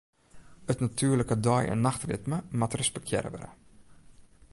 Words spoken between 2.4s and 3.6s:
moat respektearre wurde.